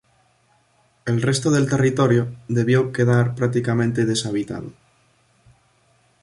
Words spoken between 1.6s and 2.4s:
territorio